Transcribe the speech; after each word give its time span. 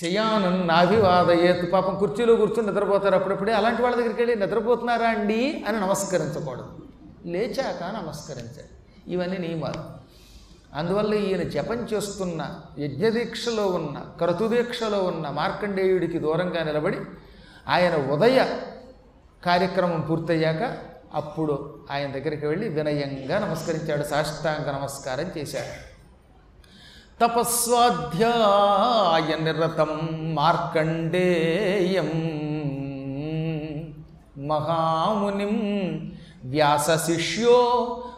శయానం 0.00 0.66
నాభివాదయేత్ 0.66 1.72
పాపం 1.72 1.98
కుర్చీలో 1.98 2.36
కూర్చుని 2.36 2.66
నిద్రపోతారు 2.66 3.14
అప్పుడప్పుడే. 3.14 3.52
అలాంటి 3.52 3.82
వాళ్ళ 3.82 3.96
దగ్గరికి 3.96 4.22
వెళ్ళి 4.22 4.46
నిద్రపోతున్నారా 4.46 5.06
అండి? 5.06 5.64
అని 5.68 5.80
నమస్కరించకూడదు. 5.80 6.78
లేచాక 7.26 7.82
నమస్కరించాలి 7.82 8.68
ఇవన్నీ 9.08 9.38
నియమాలు. 9.38 10.00
అందువల్ల 10.74 11.14
ఈయన 11.14 11.42
జపం 11.42 11.76
చేస్తున్న 11.76 12.60
యజ్ఞదీక్షలో 12.78 13.66
ఉన్న 13.66 13.98
క్రతుదీక్షలో 13.98 14.98
ఉన్న 14.98 15.30
మార్కండేయుడికి 15.30 16.18
దూరంగా 16.18 16.62
నిలబడి 16.64 16.98
ఆయన 17.68 17.96
ఉదయ 17.96 18.44
కార్యక్రమం 19.46 20.00
పూర్తయ్యాక 20.00 20.76
అప్పుడు 21.14 21.86
ఆయన 21.90 22.10
దగ్గరికి 22.10 22.46
వెళ్ళి 22.46 22.68
వినయంగా 22.68 23.38
నమస్కరించాడు 23.38 24.02
సాష్టాంగ 24.02 24.78
నమస్కారం 24.80 25.30
చేశాడు. 25.38 25.89
తపస్వాధ్యాయ 27.20 29.44
నిరతం 29.44 29.88
మార్కండేయం. 30.34 32.10
మహామునిం 34.48 35.56
వ్యాస 36.44 36.90
శిష్యో 36.90 37.58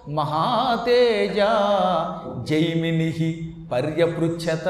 మహాతేజ 0.08 1.36
జైమిని 2.48 3.56
పర్యపృచ్ఛత. 3.72 4.68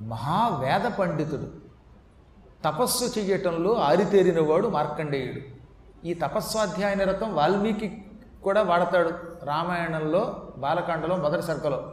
మహావేద 0.00 0.90
పండితుడు 0.90 1.46
తపస్సు 2.64 3.18
చేయటంలో 3.18 3.74
ఆరితేరినవాడు 3.74 4.68
మార్కండేయుడు. 4.68 5.40
ఈ 6.06 6.14
తపస్వాధ్యాయ 6.14 6.94
నిరతం 6.94 7.34
వాల్మీకి 7.34 8.03
కూడా 8.44 8.62
వాడతాడు. 8.62 9.10
రామాయణంలో 9.44 10.48
బాలకాండలో 10.56 11.16
మొదటి 11.16 11.42
సర్కలో 11.42 11.92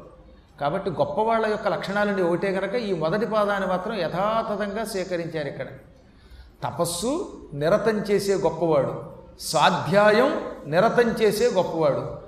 కాబట్టి 0.61 0.89
గొప్పవాళ్ళ 0.89 1.47
యొక్క 1.47 1.67
లక్షణాలని 1.67 2.21
ఒకటే 2.21 2.53
కనుక 2.53 2.73
ఈ 2.73 2.93
మొదటి 2.93 3.25
పాదాన్ని 3.25 3.69
మాత్రం 3.69 3.95
యథాతథంగా 3.95 4.83
స్వీకరించారు 4.83 5.47
ఇక్కడ. 5.47 5.67
తపస్సు 6.63 7.41
నిరతం 7.53 7.99
చేసే 7.99 8.35
గొప్పవాడు. 8.35 9.03
స్వాధ్యాయం 9.39 10.41
నిరతం 10.65 11.09
చేసే 11.11 11.47
గొప్పవాడు. 11.47 12.21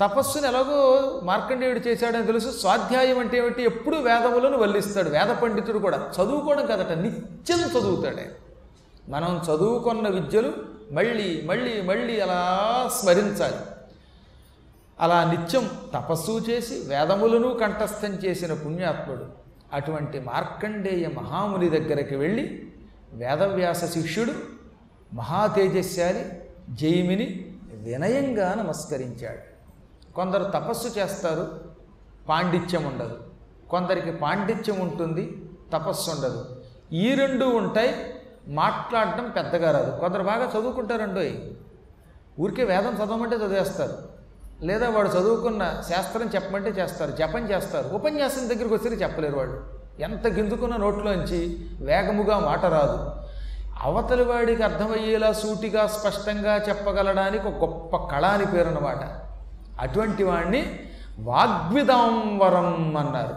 తపస్సును 0.00 0.46
ఎలాగో 0.46 1.10
మార్కండేయుడు 1.24 1.78
చేశాడని 1.78 2.26
తెలుసు. 2.26 2.58
స్వాధ్యాయం 2.58 3.18
అంటే 3.18 3.38
ఏమిటి? 3.38 3.62
ఎప్పుడు 3.62 3.96
వేదములను 3.96 4.58
వల్లిస్తాడు. 4.58 5.08
వేద 5.08 5.36
పండితుడు 5.36 5.78
కూడా. 5.78 6.10
చదువుకోవడం 6.22 6.66
కదట. 6.66 6.92
నిత్యం 6.92 7.60
చదువుతాడే 7.60 8.36
మనం 9.08 9.40
చదువుకున్న 9.50 10.08
విద్యలు 10.08 10.79
మళ్ళీ 10.90 11.42
మళ్ళీ 11.42 11.82
మళ్ళీ 11.82 12.20
అలా 12.20 12.40
స్మరించాలి. 13.00 13.56
అలా 15.00 15.24
నిత్యం 15.30 15.70
తపస్సు 15.94 16.40
చేసి 16.50 16.74
వేదములను 16.74 17.54
కంఠస్థం 17.54 18.08
చేసిన 18.08 18.54
పుణ్యాత్ముడు 18.54 19.26
అటువంటి 19.72 20.20
మార్కండేయ 20.20 21.08
మహాముని 21.08 21.70
దగ్గరికి 21.70 22.16
వెళ్ళి 22.16 22.72
వేదవ్యాస 23.12 23.84
శిష్యుడు 23.84 24.32
మహాతేజస్శాలి 25.14 26.24
జైమిని 26.70 27.54
వినయంగా 27.72 28.54
నమస్కరించాడు. 28.54 29.50
కొందరు 30.12 30.44
తపస్సు 30.44 30.98
చేస్తారు 30.98 31.60
పాండిత్యం 32.28 32.84
ఉండదు. 32.84 33.18
కొందరికి 33.70 34.12
పాండిత్యం 34.12 34.80
ఉంటుంది 34.80 35.42
తపస్సు 35.72 36.10
ఉండదు. 36.10 36.62
ఈ 36.92 37.14
రెండు 37.14 37.44
ఉంటాయి 37.44 37.94
మాట్లాడడం 38.48 39.32
పెద్దగా 39.36 39.70
రాదు. 39.70 40.00
కొందరు 40.00 40.22
బాగా 40.22 40.60
చదువుకుంటారండోయ్ 40.60 41.36
ఊరికే 42.40 42.64
వేదం 42.64 42.94
చదవమంటే 42.94 43.36
చదివేస్తారు. 43.36 43.92
లేదా 44.62 44.90
వాడు 44.90 45.08
చదువుకున్న 45.08 45.82
శాస్త్రం 45.90 46.28
చెప్పమంటే 46.34 46.70
చేస్తారు. 46.70 47.10
జపం 47.10 47.50
చేస్తారు. 47.50 47.88
ఉపన్యాసం 47.88 48.48
దగ్గరికి 48.48 48.74
వచ్చి 48.74 48.96
చెప్పలేరు 48.96 49.36
వాళ్ళు. 49.36 49.80
ఎంత 50.00 50.26
గింజుకున్న 50.26 50.76
నోట్లోంచి 50.76 51.70
వేగముగా 51.80 52.38
మాట 52.38 52.64
రాదు. 52.64 53.10
అవతలి 53.82 54.24
వాడికి 54.24 54.62
అర్థమయ్యేలా 54.62 55.32
సూటిగా 55.32 55.86
స్పష్టంగా 55.86 56.56
చెప్పగలడానికి 56.56 57.46
ఒక 57.48 57.70
గొప్ప 57.70 57.96
కళ 57.96 58.26
అని 58.26 58.46
పేరు 58.46 58.68
అన్నమాట 58.68 59.30
అటువంటి 59.80 60.24
వాడిని 60.24 60.80
వాగ్విదాంవరం 61.18 62.96
అన్నారు. 62.96 63.36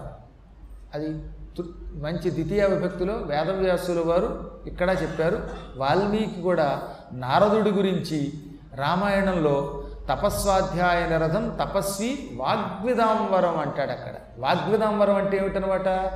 అది 0.94 1.24
తు- 1.58 1.83
మంచి 2.02 2.32
ద్వితీయ 2.32 2.66
విభక్తిలో 2.66 3.14
వేదవ్యాసుల 3.14 4.04
వారు 4.06 4.52
ఇక్కడ 4.68 4.90
చెప్పారు. 5.02 5.42
వాల్మీకి 5.78 6.42
కూడా 6.42 6.82
నారదుడి 7.14 7.72
గురించి 7.72 8.34
రామాయణంలో 8.76 9.84
తపస్వాధ్యాయ 10.10 11.08
నిరథం 11.08 11.58
తపస్వి 11.62 12.32
వాగ్విదాంబరం 12.36 13.58
అంటాడు 13.58 13.92
అక్కడ. 13.92 14.14
వాగ్విదాంబరం 14.40 15.16
అంటే 15.16 15.38
ఏమిటనమాట 15.38 16.12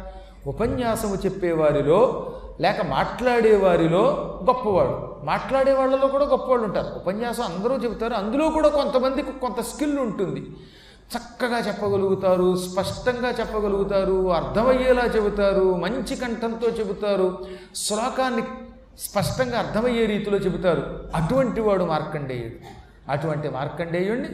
ఉపన్యాసము 0.48 1.16
చెప్పేవారిలో 1.16 2.32
లేక 2.62 2.86
మాట్లాడేవారిలో 2.86 4.04
గొప్పవాడు. 4.48 5.16
మాట్లాడే 5.24 5.74
వాళ్ళలో 5.74 6.08
కూడా 6.08 6.26
గొప్పవాళ్ళు 6.26 6.66
ఉంటారు. 6.66 6.96
ఉపన్యాసం 6.96 7.44
అందరూ 7.44 7.76
చెబుతారు. 7.76 8.14
అందులో 8.14 8.50
కూడా 8.50 8.70
కొంతమందికి 8.70 9.32
కొంత 9.32 9.62
స్కిల్ 9.62 10.00
ఉంటుంది. 10.00 10.46
చక్కగా 11.16 11.68
చెప్పగలుగుతారు 11.68 12.58
స్పష్టంగా 12.58 13.30
చెప్పగలుగుతారు 13.30 14.34
అర్థమయ్యేలా 14.34 15.06
చెబుతారు 15.06 15.76
మంచి 15.76 16.16
కంఠంతో 16.16 16.68
చెబుతారు 16.68 17.46
శ్లోకాన్ని 17.76 18.44
స్పష్టంగా 19.00 19.60
అర్థమయ్యే 19.60 20.06
రీతిలో 20.06 20.38
చెబుతారు. 20.38 21.10
అటువంటి 21.16 21.62
వాడు 21.62 21.84
మార్కండేయుడు. 21.84 22.56
అటువంటి 23.12 23.50
మార్కండేయుణ్ణి 23.50 24.30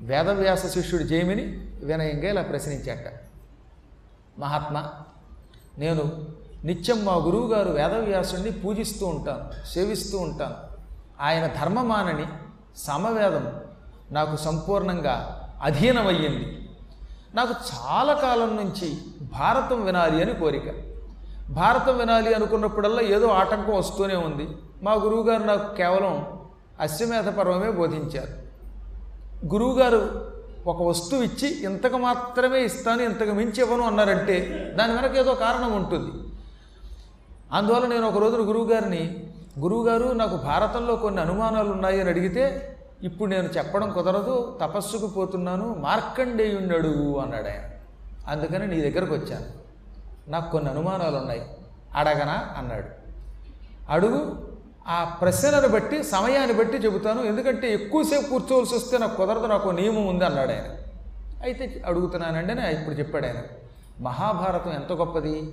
వేదవ్యాస 0.00 0.66
శిష్యుడు 0.66 1.02
జైమిని 1.02 1.42
వినయంగా 1.84 2.28
ఇలా 2.28 2.42
ప్రశ్నించాట. 2.42 3.12
మహాత్మా 4.38 4.90
నేను 5.78 6.26
నిత్యం 6.64 7.04
మా 7.04 7.14
గురువుగారు 7.14 7.70
వేదవ్యాసుడిని 7.70 8.52
పూజిస్తూ 8.52 9.06
ఉంటాను 9.06 9.68
సేవిస్తూ 9.68 10.18
ఉంటాను. 10.18 10.54
ఆయన 11.20 11.46
ధర్మమానని 11.46 12.26
సమవేదం 12.76 13.52
నాకు 14.12 14.36
సంపూర్ణంగా 14.36 15.39
అధీనమయ్యింది. 15.62 16.68
నాకు 17.34 17.54
చాలా 17.54 18.14
కాలం 18.14 18.56
నుంచి 18.56 18.96
భారతం 19.22 19.84
వినాలి 19.84 20.22
అని 20.22 20.34
కోరిక. 20.34 20.72
భారతం 21.48 21.98
వినాలి 21.98 22.34
అనుకున్నప్పుడల్లా 22.34 23.02
ఏదో 23.02 23.26
ఆటంకం 23.26 23.76
వస్తూనే 23.76 24.16
ఉంది. 24.16 24.48
మా 24.82 24.92
గురువుగారు 24.92 25.42
నాకు 25.42 25.76
కేవలం 25.76 26.26
అశ్వమేధ 26.80 27.28
పర్వమే 27.28 27.70
బోధించారు. 27.70 28.40
గురువుగారు 29.46 30.30
ఒక 30.66 30.82
వస్తువు 30.82 31.22
ఇచ్చి 31.22 31.62
ఇంతకు 31.62 31.96
మాత్రమే 31.96 32.64
ఇస్తాను 32.64 33.02
ఇంతకు 33.02 33.30
మించి 33.30 33.62
ఇవ్వను 33.62 33.86
అన్నారంటే 33.86 34.70
దాని 34.78 34.92
వెనక 34.92 35.16
ఏదో 35.16 35.34
కారణం 35.34 35.72
ఉంటుంది. 35.72 36.12
అందువల్ల 37.52 37.86
నేను 37.86 38.08
ఒక 38.08 38.18
రోజున 38.18 38.48
గురువుగారిని 38.48 39.32
గురువుగారు 39.60 40.08
నాకు 40.08 40.36
భారతంలో 40.36 40.96
కొన్ని 40.96 41.20
అనుమానాలు 41.20 41.70
ఉన్నాయి 41.70 42.00
అని 42.00 42.10
అడిగితే 42.10 42.76
ఇప్పుడు 43.02 43.30
నేను 43.30 43.48
చెప్పడం 43.48 43.92
కుదరదు 43.92 44.58
తపస్సుకు 44.60 45.06
పోతున్నాను 45.06 45.74
మార్కండేయుణ్ణి 45.74 46.74
అడుగు 46.74 47.18
అన్నాడు 47.18 47.48
ఆయన 47.48 47.70
అందుకని 48.28 48.66
నీ 48.66 48.90
దగ్గరకు 48.90 49.14
వచ్చాను. 49.14 49.46
నాకు 50.30 50.52
కొన్ని 50.52 50.70
అనుమానాలు 50.70 51.16
ఉన్నాయి 51.16 51.42
అడగనా? 51.94 52.54
అన్నాడు. 52.58 52.88
అడుగు 53.90 54.50
ఆ 54.88 55.04
ప్రశ్నను 55.04 55.68
బట్టి 55.68 56.04
సమయాన్ని 56.04 56.56
బట్టి 56.56 56.76
చెబుతాను. 56.76 57.22
ఎందుకంటే 57.22 57.74
ఎక్కువసేపు 57.74 58.30
కూర్చోవలసి 58.30 58.74
వస్తే 58.74 58.98
నాకు 58.98 59.16
కుదరదు 59.16 59.46
నాకు 59.46 59.68
నియమం 59.68 60.06
ఉంది 60.06 60.24
అన్నాడు 60.24 60.50
ఆయన 60.50 60.76
అయితే 61.42 61.82
అడుగుతున్నానండి 61.86 62.52
అని 62.52 62.80
ఇప్పుడు 62.80 62.94
చెప్పాడు 62.94 63.26
ఆయన 63.26 63.36
మహాభారతం 64.00 64.72
ఎంత 64.72 64.92
గొప్పది? 64.92 65.52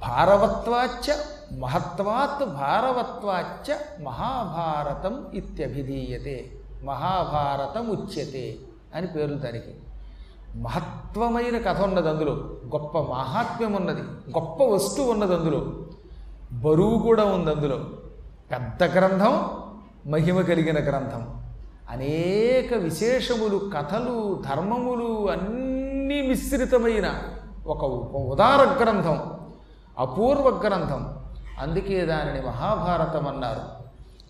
భారవత్వాచ 0.00 1.16
మహత్వాత్ 1.52 2.48
భారవత్వాచ్చ 2.48 4.02
మహాభారతం 4.02 5.26
ఇత్యభిధీయతే 5.34 6.50
మహాభారతం 6.84 7.90
ఉచ్యతే 7.90 8.56
అని 8.94 9.06
పేర్లు 9.06 9.36
దానికి 9.36 9.74
మహత్వమైన 10.58 11.58
కథ 11.58 11.82
ఉన్నది 11.82 12.08
అందులో 12.08 12.32
గొప్ప 12.76 12.98
మహాత్మ్యం 12.98 13.72
ఉన్నది 13.72 14.02
గొప్ప 14.30 14.64
వస్తువు 14.64 15.10
ఉన్నది 15.10 15.34
అందులో 15.34 15.72
బరువు 16.52 16.98
కూడా 16.98 17.24
ఉంది 17.24 17.50
అందులో. 17.50 17.76
పెద్ద 18.50 18.82
గ్రంథం 18.82 19.50
మహిమ 20.06 20.40
కలిగిన 20.40 20.90
గ్రంథం. 20.90 21.42
అనేక 21.90 22.74
విశేషములు 22.74 23.70
కథలు 23.74 24.42
ధర్మములు 24.50 25.30
అన్నీ 25.30 26.22
మిశ్రితమైన 26.22 27.22
ఒక 27.66 27.84
ఉదార 28.16 28.82
గ్రంథం 28.82 29.40
అపూర్వ 29.98 30.48
గ్రంథం. 30.66 31.17
అందుకే 31.60 32.04
దానిని 32.04 32.46
మహాభారతం 32.46 33.28
అన్నారు. 33.28 33.60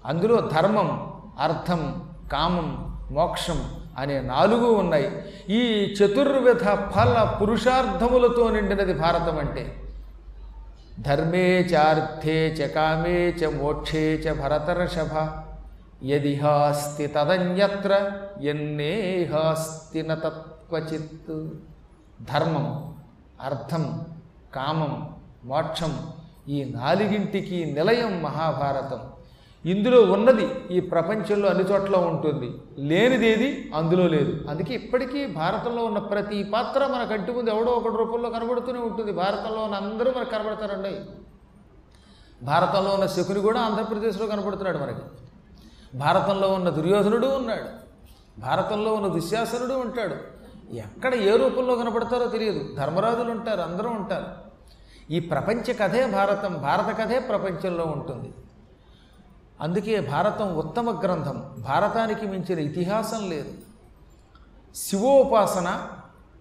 అందులో 0.07 0.41
ధర్మం 0.41 1.13
అర్థం 1.39 2.11
కామం 2.33 2.69
మోక్షం 3.11 3.71
అనే 3.99 4.21
నాలుగు 4.21 4.73
ఉన్నాయి. 4.73 5.23
ఈ 5.51 5.93
చతుర్విధ 5.95 6.65
ఫల 6.69 7.37
పురుషార్థములతో 7.41 8.51
నిండినది 8.51 8.95
భారతం 8.95 9.39
అంటే 9.39 9.83
ధర్మే 11.01 11.61
చార్థే 11.61 12.49
చ 12.49 12.67
కామే 12.67 13.31
చ 13.31 13.47
మోక్షే 13.57 14.15
చ 14.15 14.43
భరతర్షభ. 14.43 15.29
యదిహాస్తి 16.05 17.07
తదన్యత్ర 17.07 18.13
ఎన్నేహాస్తి 18.41 20.03
న 20.03 20.15
ధర్మం 22.23 22.95
అర్థం 23.43 24.07
కామం 24.55 25.15
మోక్షం 25.45 25.93
ఈ 26.49 26.65
నాలుగింటికి 26.65 27.65
నిలయం 27.65 28.23
మహాభారతం. 28.23 29.01
ఇందులో 29.71 30.13
ఉన్నది 30.13 30.49
ఈ 30.71 30.81
ప్రపంచంలో 30.81 31.49
అన్ని 31.49 31.65
చోట్ల 31.65 31.97
ఉంటుంది. 31.97 32.53
లేనిదేది 32.79 33.71
అందులో 33.75 34.09
లేదు. 34.09 34.49
అందుకే 34.49 34.75
ఇప్పటికీ 34.75 35.27
భారతంలో 35.27 35.85
ఉన్న 35.85 35.99
ప్రతి 35.99 36.43
పాత్ర 36.43 36.87
మన 36.87 37.05
కంటి 37.05 37.33
ముందు 37.33 37.51
ఎవడో 37.51 37.73
ఒకటి 37.73 37.97
రూపంలో 37.97 38.31
కనబడుతూనే 38.31 38.79
ఉంటుంది. 38.79 39.13
భారతంలో 39.13 39.63
ఉన్న 39.63 39.75
అందరూ 39.75 40.13
మనకు 40.17 40.31
కనబడతారండి. 40.31 41.01
భారతంలో 42.45 42.91
ఉన్న 42.91 43.07
శకుని 43.07 43.41
కూడా 43.41 43.61
ఆంధ్రప్రదేశ్లో 43.61 44.27
కనపడుతున్నాడు 44.27 44.79
మనకి. 44.79 45.01
భారతంలో 45.99 46.49
ఉన్న 46.49 46.69
దుర్యోధనుడు 46.69 47.27
ఉన్నాడు. 47.27 47.65
భారతంలో 48.41 48.93
ఉన్న 48.93 49.07
దుశ్శాసనుడు 49.07 49.75
ఉంటాడు. 49.75 50.15
ఎక్కడ 50.75 51.15
ఏ 51.15 51.37
రూపంలో 51.37 51.75
కనపడతారో 51.75 52.27
తెలియదు. 52.27 52.75
ధర్మరాజులు 52.77 53.31
ఉంటారు 53.31 53.61
అందరూ 53.61 53.91
ఉంటారు. 53.91 54.48
ఈ 55.11 55.21
ప్రపంచ 55.21 55.73
కథే 55.73 56.07
భారతం 56.07 56.55
భారత 56.55 56.99
కథే 56.99 57.19
ప్రపంచంలో 57.19 57.85
ఉంటుంది. 57.85 58.35
అందుకే 59.61 60.01
భారతం 60.01 60.57
ఉత్తమ 60.57 61.01
గ్రంథం. 61.01 61.55
భారతానికి 61.59 62.27
మించిన 62.27 62.59
ఇతిహాసం 62.59 63.31
లేదు. 63.31 63.49
శివోపాసన 64.75 65.83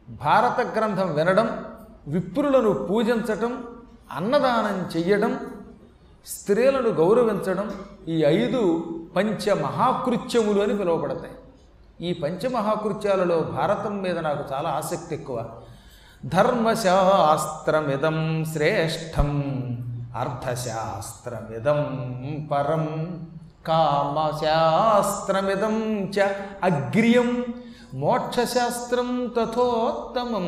భారత 0.10 0.68
గ్రంథం 0.78 1.14
వినడం 1.14 1.66
విప్రులను 2.08 2.74
పూజించటం 2.74 3.64
అన్నదానం 4.12 4.98
చెయ్యడం 4.98 5.40
స్త్రీలను 6.26 6.90
గౌరవించడం 6.90 7.72
ఈ 8.08 8.24
ఐదు 8.24 8.86
పంచమహాకృత్యములు 9.16 10.62
అని 10.62 10.78
పిలువబడతాయి. 10.78 11.36
ఈ 12.10 12.14
పంచమహాకృత్యాలలో 12.14 13.40
భారతం 13.40 14.02
మీద 14.02 14.20
నాకు 14.20 14.54
చాలా 14.54 14.70
ఆసక్తి 14.70 15.16
ఎక్కువ. 15.16 15.62
ధర్మశాస్త్రమిదం 16.26 18.46
శ్రేష్టం 18.54 19.44
అర్థశాస్త్రమిదం 20.16 21.84
పరం 22.52 22.88
కామశాస్త్రమిదం 23.68 26.08
చ 26.18 26.20
అగ్ర్యం 26.64 27.46
మోక్షశాస్త్రం 27.94 29.34
తథోత్తమం 29.38 30.48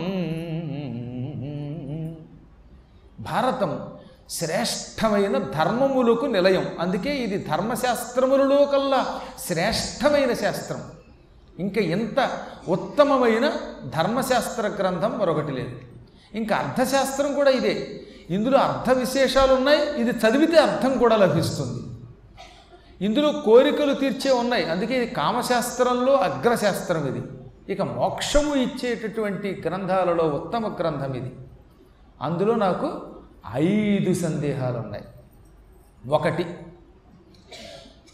భారతం 3.20 3.80
శ్రేష్టమైన 4.30 5.38
ధర్మములకు 5.38 6.26
నిలయం. 6.26 6.66
అందుకే 6.80 7.16
ఇది 7.16 7.38
ధర్మశాస్త్రములలో 7.38 8.66
కల్లా 8.66 9.22
శ్రేష్టమైన 9.48 10.34
శాస్త్రం. 10.34 10.99
ఇంకా 11.60 11.82
ఎంత 11.82 12.40
ఉత్తమమైన 12.68 13.52
ధర్మశాస్త్ర 13.84 14.68
గ్రంథం 14.68 15.20
మరొకటి 15.20 15.52
లేదు. 15.52 15.72
ఇంకా 16.34 16.56
అర్థశాస్త్రం 16.56 17.34
కూడా 17.34 17.50
ఇదే. 17.50 18.02
ఇందులో 18.30 18.58
అర్థ 18.58 18.92
విశేషాలు 18.92 19.54
ఉన్నాయి 19.54 20.02
ఇది 20.02 20.10
చదివితే 20.10 20.58
అర్థం 20.58 20.98
కూడా 20.98 21.16
లభిస్తుంది. 21.16 21.84
ఇందులో 23.06 23.32
కోరికలు 23.32 23.94
తీర్చే 23.94 24.32
ఉన్నాయి. 24.32 24.70
అందుకే 24.70 25.04
ఇది 25.04 25.14
కామశాస్త్రంలో 25.14 26.14
అగ్రశాస్త్రం 26.14 27.08
ఇది. 27.08 27.22
ఇక 27.70 27.82
మోక్షము 27.82 28.56
ఇచ్చేటటువంటి 28.56 29.64
గ్రంథాలలో 29.66 30.24
ఉత్తమ 30.24 30.68
గ్రంథం 30.68 31.14
ఇది. 31.14 31.36
అందులో 32.22 32.56
నాకు 32.56 33.02
ఐదు 33.54 34.14
సందేహాలు 34.14 34.78
ఉన్నాయి 34.78 35.04
ఒకటి 36.10 36.46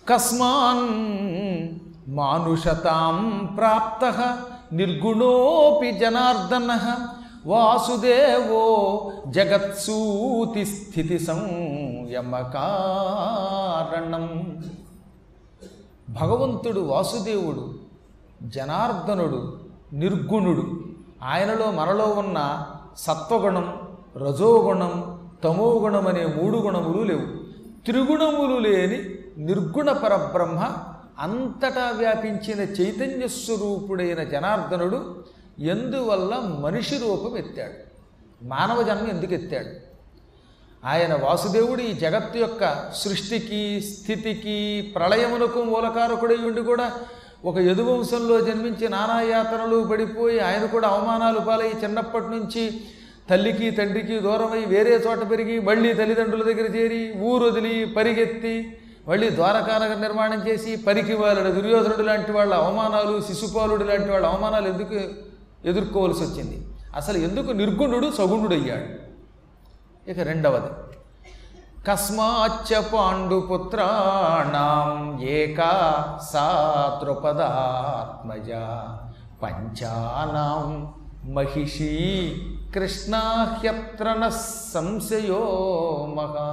కస్మాన్ 0.09 0.89
మానుషతాం 2.07 3.47
ప్రాప్త 3.57 4.05
నిర్గుణోపి 4.73 5.91
జనార్దన 5.91 6.97
వాసుదేవో 7.45 8.63
జగత్సూతి 9.27 10.65
స్థితి 10.65 11.19
సంయమకారణం 11.19 12.25
భగవంతుడు 16.09 16.79
వాసుదేవుడు 16.79 17.73
జనార్దనుడు 18.43 19.57
నిర్గుణుడు 19.93 20.83
ఆయనలో 21.23 21.71
మనలో 21.71 22.05
ఉన్న 22.05 22.65
సత్వగుణం 22.97 23.77
రజోగుణం 24.17 25.19
తమోగుణం 25.43 26.07
అనే 26.07 26.25
మూడు 26.25 26.57
గుణములు 26.57 27.03
లేవు. 27.03 27.27
త్రిగుణములు 27.85 28.59
లేని 28.59 28.99
నిర్గుణ 29.37 29.91
పరబ్రహ్మ 29.91 30.71
అంతటా 31.17 31.89
వ్యాపించిన 31.89 32.61
చైతన్య 32.77 33.27
స్వరూపుడైన 33.27 34.23
జనార్దనుడు 34.23 34.99
ఎందువల్ల 35.59 36.33
మనిషి 36.35 36.97
రూపం 36.97 37.37
ఎత్తాడు? 37.37 37.77
మానవ 38.43 38.83
జన్మ 38.83 39.09
ఎందుకు 39.09 39.33
ఎత్తాడు? 39.33 39.71
ఆయన 40.85 41.13
వాసుదేవుడు 41.13 41.81
ఈ 41.81 41.93
జగత్తు 41.93 42.37
యొక్క 42.37 42.63
సృష్టికి 42.93 43.81
స్థితికి 43.81 44.81
ప్రళయమునకు 44.95 45.63
మూలకారకుడై 45.63 46.35
ఉండి 46.35 46.61
కూడా 46.61 46.87
ఒక 47.45 47.57
యదువంశంలో 47.59 48.41
జన్మించి 48.41 48.89
నానాయాతనలు 48.89 49.83
పడిపోయి 49.83 50.39
ఆయన 50.39 50.65
కూడా 50.65 50.87
అవమానాలు 50.87 51.39
పాలై 51.39 51.71
చిన్నప్పటి 51.83 52.27
నుంచి 52.27 52.63
తల్లికి 53.29 53.71
తండ్రికి 53.71 54.19
దూరమై 54.19 54.65
వేరే 54.65 54.95
చోట 54.95 55.31
పెరిగి 55.31 55.59
మళ్ళీ 55.59 55.93
తల్లిదండ్రుల 55.93 56.43
దగ్గర 56.43 56.75
చేరి 56.75 57.13
ఊరు 57.21 57.45
వదిలి 57.45 57.85
పరిగెత్తి 57.85 58.55
మళ్ళీ 59.07 59.29
ద్వారకానగర్ 59.29 60.01
నిర్మాణం 60.01 60.39
చేసి 60.47 60.75
పరికి 60.75 61.13
వాళ్ళ 61.13 61.49
దుర్యోధనుడు 61.49 62.01
లాంటి 62.01 62.31
వాళ్ళ 62.31 62.53
అవమానాలు 62.53 63.21
శిశుపాలుడు 63.21 63.83
లాంటి 63.83 64.11
వాళ్ళ 64.11 64.25
అవమానాలు 64.27 64.67
ఎందుకు 64.67 64.97
ఎదుర్కోవలసి 65.65 66.23
వచ్చింది? 66.23 66.57
అసలు 66.95 67.17
ఎందుకు 67.17 67.51
నిర్గుణుడు 67.51 68.07
సగుణుడు 68.17 68.55
అయ్యాడు 68.55 68.87
ఇక 70.09 70.19
రెండవది. 70.19 70.71
కస్మాచ్చ 71.87 72.79
పాండుపుత్రాణం 72.93 74.91
ఏకా 75.21 75.71
సా 76.31 76.45
ద్రుపదాత్మజ 77.03 78.51
పంచానాం 79.43 80.93
మహిషీ 81.33 81.93
కృష్ణాహ్యత్రన 82.75 84.23
సంశయో 84.73 85.43
మహా 86.17 86.44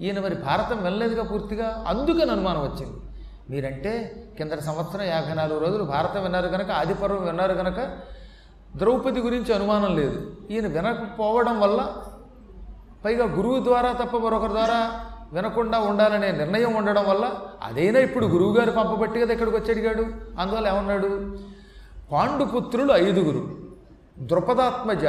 ఈయన 0.00 0.20
మరి 0.20 0.34
భారతం 0.34 0.82
వెళ్ళలేదుగా 0.82 1.22
పూర్తిగా? 1.22 1.84
అందుకని 1.88 2.30
అనుమానం 2.30 2.60
వచ్చింది. 2.60 2.96
మీరంటే 3.50 4.24
కిందటి 4.38 4.60
సంవత్సరం 4.60 5.02
యాభై 5.02 5.34
నాలుగు 5.34 5.58
రోజులు 5.58 5.84
భారతం 5.84 6.22
విన్నారు 6.22 6.48
కనుక 6.48 6.70
ఆదిపర్వం 6.70 7.24
విన్నారు 7.24 7.54
కనుక 7.54 7.76
ద్రౌపది 8.76 9.20
గురించి 9.20 9.54
అనుమానం 9.54 9.96
లేదు. 9.96 10.36
ఈయన 10.50 10.66
వినకపోవడం 10.66 11.60
వల్ల 11.60 11.94
పైగా 13.04 13.24
గురువు 13.24 13.64
ద్వారా 13.64 13.92
తప్ప 13.92 14.16
మరొకరి 14.16 14.52
ద్వారా 14.52 15.00
వినకుండా 15.32 15.78
ఉండాలనే 15.78 16.32
నిర్ణయం 16.32 16.74
ఉండడం 16.74 17.08
వల్ల 17.08 17.30
అదైనా 17.62 17.98
ఇప్పుడు 17.98 18.26
గురువుగారు 18.26 18.70
పంపబట్టి 18.70 19.20
కదా 19.20 19.32
ఇక్కడికి 19.32 19.56
వచ్చి 19.56 19.70
అడిగాడు. 19.70 20.04
అందువల్ల 20.40 20.68
ఏమన్నాడు? 20.68 21.36
పాండుపుత్రులు 22.12 22.92
ఐదుగురు 22.92 23.58
ద్రుపదాత్మజ 24.18 25.04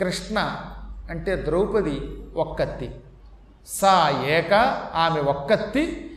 కృష్ణ 0.00 0.56
అంటే 1.10 1.36
ద్రౌపది 1.36 2.24
ఒక్కత్తి. 2.36 3.00
సా 3.66 4.24
ఏక 4.26 4.52
ఆమె 4.94 5.20
ఒక్కత్తి 5.20 6.10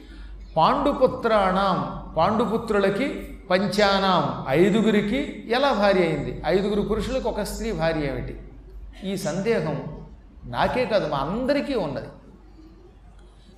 పాండుపుత్రాణం 0.58 2.04
పాండుపుత్రులకి 2.18 3.38
పంచానాం 3.50 4.46
ఐదుగురికి 4.50 5.48
ఎలా 5.50 5.74
భార్య 5.74 6.02
అయింది? 6.02 6.42
ఐదుగురు 6.46 6.82
పురుషులకు 6.82 7.30
ఒక 7.30 7.42
స్త్రీ 7.42 7.72
భార్య 7.72 8.02
ఏమిటి? 8.02 8.42
ఈ 9.04 9.18
సందేహం 9.18 10.06
నాకే 10.46 10.86
కాదు 10.86 11.08
మా 11.08 11.18
అందరికీ 11.18 11.74
ఉన్నది. 11.74 12.08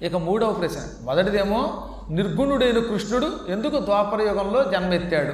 ఇక 0.06 0.16
మూడవ 0.16 0.54
ప్రశ్న. 0.54 1.06
మొదటిదేమో 1.06 1.90
నిర్గుణుడైన 2.10 2.80
కృష్ణుడు 2.80 3.40
ఎందుకు 3.50 3.86
ద్వాపరయుగంలో 3.86 4.63
జన్మెత్తాడు? 4.63 5.34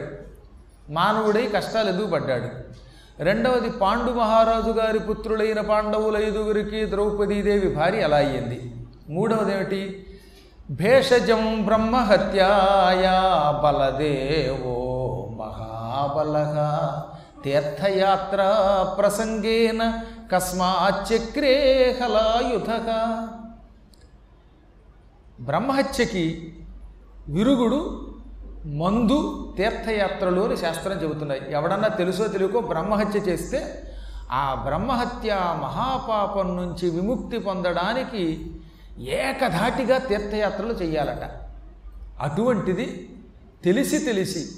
మానవుడై 0.92 1.48
కష్టాలు 1.48 1.90
ఎదుగు 1.90 2.08
పడ్డాడు 2.08 2.46
రెండవది 3.20 3.70
పాండు 3.70 4.12
మహారాజు 4.12 4.72
గారి 4.72 5.00
పుత్రులైన 5.00 5.62
పాండవుల 5.62 6.18
ఐదుగురికి 6.18 6.90
ద్రౌపదీదేవి 6.90 7.76
భార్య 7.76 8.02
అలా 8.02 8.18
అయ్యింది? 8.18 8.74
మూడవది 9.10 9.54
ఏమిటి 9.54 10.06
భేషజం 10.72 11.66
బ్రహ్మహత్యాయా 11.66 13.18
బలదేవో 13.64 14.78
మహాబల 15.40 16.36
తీర్థయాత్ర 17.44 18.42
ప్రసంగేన 19.00 19.94
కస్మాచక్రే 20.34 21.56
హలాయుధ. 22.02 22.70
బ్రహ్మహత్యకి 25.40 26.54
విరుగుడు 27.28 28.09
మందు 28.66 29.54
తీర్థయాత్రలు 29.58 30.42
అని 30.42 30.58
శాస్త్రం 30.58 31.04
చెబుతున్నాయి. 31.04 31.42
ఎవడన్నా 31.52 31.88
తెలుసో 31.88 32.28
తెలియకో 32.28 32.62
బ్రహ్మహత్య 32.62 33.20
చేస్తే 33.20 33.86
ఆ 34.32 34.54
బ్రహ్మహత్య 34.54 35.34
మహాపాపం 35.62 36.56
నుంచి 36.56 36.90
విముక్తి 36.90 37.40
పొందడానికి 37.40 38.52
ఏకధాటిగా 39.00 39.98
తీర్థయాత్రలు 39.98 40.74
చేయాలట 40.74 41.24
అటువంటిది 42.22 43.10
తెలిసి 43.64 44.00
తెలిసి 44.00 44.50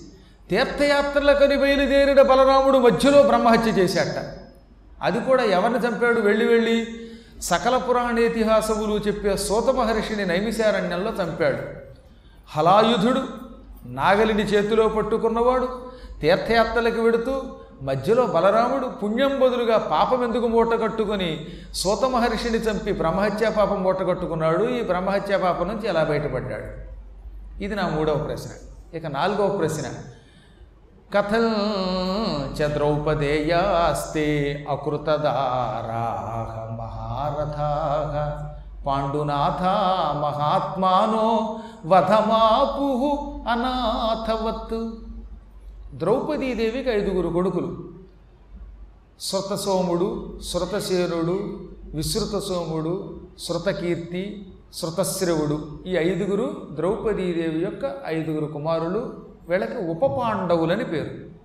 తీర్థయాత్రలకని 0.50 1.58
బయలుదేరిన 1.58 2.22
బలరాముడు 2.22 2.78
మధ్యలో 2.78 3.24
బ్రహ్మహత్య 3.24 3.72
చేశాట 3.72 4.36
అది 5.04 5.20
కూడా 5.20 5.44
ఎవరిని 5.44 5.80
చంపాడు? 5.80 6.22
వెళ్ళి 6.22 6.46
వెళ్ళి 6.46 6.88
సకల 7.42 7.78
పురాణేతిహాసములు 7.78 8.94
చెప్పే 9.08 9.38
సూత 9.38 9.70
మహర్షిని 9.70 10.26
నైమిశారణ్యంలో 10.26 11.12
చంపాడు. 11.12 11.62
హలాయుధుడు 12.50 13.51
నాగలిని 13.86 14.44
చేతిలో 14.44 14.88
పట్టుకున్నవాడు 14.88 15.68
తీర్థయాత్రలకు 16.22 17.02
వెడుతూ 17.02 17.42
మధ్యలో 17.82 18.28
బలరాముడు 18.28 18.88
పుణ్యం 18.88 19.40
బదులుగా 19.40 19.78
పాపం 19.78 20.24
ఎందుకు 20.24 20.48
మూట 20.48 20.82
కట్టుకొని 20.82 21.48
సూత 21.74 22.06
మహర్షిని 22.06 22.58
చంపి 22.58 22.92
బ్రహ్మహత్యా 22.92 23.50
పాపం 23.50 23.84
మూట 23.84 24.08
కట్టుకున్నాడు. 24.08 24.64
ఈ 24.64 24.84
బ్రహ్మహత్యా 24.84 25.38
పాపం 25.38 25.68
నుంచి 25.68 25.88
ఎలా 25.88 26.04
బయటపడ్డాడు? 26.04 26.92
ఇది 27.64 27.76
నా 27.76 27.90
మూడవ 27.90 28.18
ప్రశ్న. 28.18 28.50
ఇక 28.98 29.06
నాలుగవ 29.06 29.58
ప్రశ్న. 29.58 29.88
కథ 31.16 31.34
చ 32.62 32.74
ద్రౌపదేయాస్తే 32.74 34.66
అకృతదారాహ 34.70 36.78
మహారథాః 36.82 38.51
పాండునాథ 38.86 39.62
మహాత్మానో 40.24 41.60
వధమాపు 41.86 42.88
అనాథవత్. 43.50 44.90
ద్రౌపదీదేవికి 45.94 46.90
ఐదుగురు 46.90 47.30
కొడుకులు. 47.30 47.92
శృతసోముడు 49.20 50.40
శృతసేనుడు 50.54 51.38
విశ్రుతసోముడు 51.96 53.22
శృతకీర్తి 53.40 54.54
శృతశ్రవుడు 54.74 55.58
ఈ 55.88 55.98
ఐదుగురు 55.98 56.68
ద్రౌపదీదేవి 56.72 57.60
యొక్క 57.60 57.96
ఐదుగురు 58.06 58.46
కుమారులు 58.46 59.14
వీళ్ళకి 59.50 59.78
ఉప 59.78 60.06
పాండవులని 60.06 60.84
పేరు. 60.84 61.41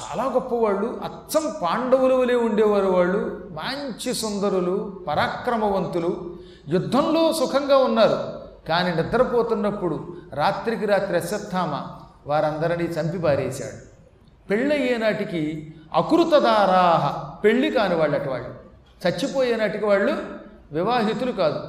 చాలా 0.00 0.24
గొప్పవాళ్ళు 0.24 1.00
అచ్చం 1.04 1.54
పాండవుల 1.62 2.12
వలె 2.12 2.34
ఉండేవారు 2.34 2.86
వాళ్ళు 2.86 3.48
మంచి 3.50 4.14
సుందరులు 4.14 5.04
పరాక్రమవంతులు 5.08 6.36
యుద్ధంలో 6.68 7.32
సుఖంగా 7.32 7.76
ఉన్నారు. 7.76 8.42
కానీ 8.68 9.02
నిద్రపోతున్నప్పుడు 9.02 10.16
రాత్రికి 10.34 10.86
రాత్రి 10.86 11.16
అశ్వత్థామ 11.16 11.82
వారందరినీ 12.26 12.84
చంపి 12.84 13.18
పారేశాడు. 13.18 13.92
పెళ్ళయ్యే 14.48 14.98
అకృతదారాహ 15.94 17.34
పెళ్ళి 17.44 17.70
కాని 17.70 17.94
వాళ్ళటి 17.94 18.28
వాళ్ళు 18.28 18.48
చచ్చిపోయేనాటికి 19.08 19.86
వాళ్ళు 19.86 20.16
వివాహితులు 20.72 21.32
కాదు. 21.32 21.60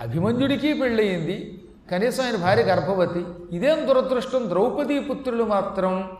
అభిమన్యుడికి 0.00 0.72
పెళ్ళయింది. 0.72 1.64
కనీసం 1.90 2.24
ఆయన 2.24 2.36
భార్య 2.36 2.62
గర్భవతి. 2.62 3.24
ఇదేం 3.52 3.88
దురదృష్టం? 3.88 4.48
ద్రౌపదీ 4.48 4.98
పుత్రులు 4.98 5.44
మాత్రం 5.44 6.10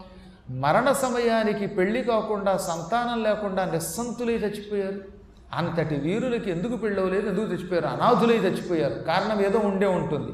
మరణ 0.51 0.93
సమయానికి 0.93 1.67
పెళ్ళి 1.67 2.03
కాకుండా 2.03 2.57
సంతానం 2.57 3.23
లేకుండా 3.23 3.65
నిస్సంతులై 3.65 4.35
చచ్చిపోయారు. 4.35 5.01
అంతటి 5.55 5.95
వీరులకి 5.95 6.51
ఎందుకు 6.51 6.77
పెళ్ళవలేదు 6.77 7.29
ఎందుకు 7.29 7.47
చచ్చిపోయారు? 7.47 7.87
అనాథులై 7.87 8.37
చచ్చిపోయారు. 8.37 8.95
కారణం 8.95 9.41
ఏదో 9.41 9.59
ఉండే 9.59 9.87
ఉంటుంది. 9.87 10.33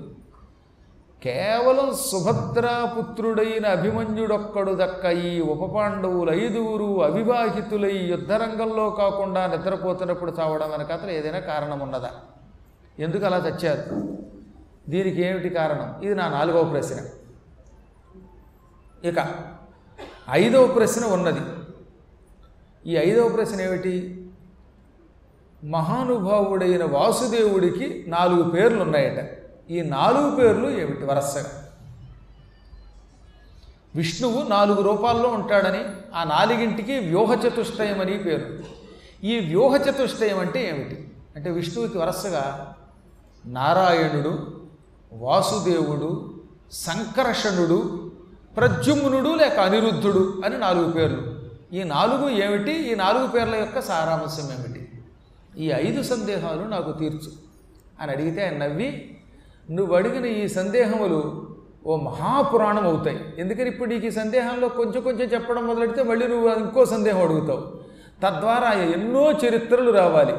కేవలం 1.22 1.92
సుభద్రాపుత్రుడైన 1.94 3.66
అభిమన్యుడొక్కడు 3.66 4.72
దక్క 4.72 5.04
ఈ 5.04 5.40
ఉపపాండవులు 5.40 6.32
ఐదుగురు 6.32 7.04
అవివాహితులై 7.04 7.96
యుద్ధరంగంలో 7.96 8.90
కాకుండా 8.90 9.46
నిద్రపోతున్నప్పుడు 9.46 10.32
చావడం 10.40 10.72
అనే 10.72 10.84
కథలు 10.84 11.10
ఏదైనా 11.10 11.38
కారణం 11.38 11.80
ఉన్నదా? 11.80 12.10
ఎందుకు 12.98 13.24
అలా 13.24 13.36
చచ్చారు? 13.36 14.18
దీనికి 14.88 15.22
ఏమిటి 15.22 15.48
కారణం? 15.48 16.02
ఇది 16.02 16.14
నా 16.14 16.28
నాలుగవ 16.28 16.70
ప్రశ్న. 16.70 16.96
ఇక 19.08 19.55
ఐదవ 20.30 20.66
ప్రశ్న 20.66 21.04
ఉన్నది. 21.04 21.40
ఈ 22.86 22.96
ఐదవ 22.96 23.28
ప్రశ్న 23.28 23.60
ఏమిటి? 23.60 24.26
మహానుభావుడైన 25.64 26.84
వాసుదేవుడికి 26.84 28.04
నాలుగు 28.08 28.50
పేర్లు 28.50 28.82
ఉన్నాయట. 28.82 29.38
ఈ 29.70 29.80
నాలుగు 29.80 30.36
పేర్లు 30.36 30.68
ఏమిటి? 30.68 31.04
వరసగా. 31.04 31.68
విష్ణువు 33.94 34.48
నాలుగు 34.48 34.82
రూపాల్లో 34.82 35.28
ఉంటాడని 35.28 35.84
ఆ 36.14 36.24
నాలుగింటికి 36.24 36.98
వ్యూహ 36.98 37.34
చతుష్టయం 37.34 38.00
అని 38.00 38.18
పేరు. 38.18 38.58
ఈ 39.24 39.38
వ్యూహ 39.38 39.76
చతుష్టయం 39.76 40.38
అంటే 40.38 40.68
ఏమిటి? 40.68 41.10
అంటే 41.36 41.50
విష్ణువుకి 41.50 41.98
వరసగా 41.98 42.74
నారాయణుడు 43.46 44.60
వాసుదేవుడు 45.12 46.40
సంకర్షణుడు 46.72 48.05
ప్రద్యుమ్నుడు 48.56 49.34
లేక 49.34 49.58
అనిరుద్ధుడు 49.58 50.42
అని 50.44 50.58
నాలుగు 50.58 50.92
పేర్లు. 50.92 51.22
ఈ 51.72 51.82
నాలుగు 51.82 52.28
ఏమిటి? 52.28 52.72
ఈ 52.72 52.94
నాలుగు 52.94 53.26
పేర్ల 53.26 53.54
యొక్క 53.54 53.80
సారాంశం 53.80 54.42
ఏమిటి? 54.42 54.88
ఈ 55.58 55.86
ఐదు 55.86 56.02
సందేహాలు 56.02 56.62
నాకు 56.62 56.92
తీర్చు. 56.92 57.46
అని 58.00 58.12
అడిగితే 58.12 58.44
ఆయన 58.44 58.66
నవ్వి 58.66 59.18
నువ్వు 59.70 59.96
అడిగిన 59.96 60.26
ఈ 60.26 60.48
సందేహములు 60.48 61.46
ఓ 61.86 61.96
మహాపురాణం 61.96 62.86
అవుతాయి. 62.86 63.34
ఎందుకని 63.38 63.68
ఇప్పుడు 63.68 63.88
నీకు 63.88 64.06
ఈ 64.06 64.10
సందేహంలో 64.10 64.68
కొంచెం 64.68 65.02
కొంచెం 65.02 65.28
చెప్పడం 65.28 65.66
మొదలెడితే 65.66 66.02
మళ్ళీ 66.02 66.26
నువ్వు 66.26 66.48
ఇంకో 66.48 66.84
సందేహం 66.84 67.22
అడుగుతావు. 67.22 67.64
తద్వారా 68.22 68.72
ఎన్నో 68.72 69.32
చరిత్రలు 69.32 69.90
రావాలి. 69.90 70.34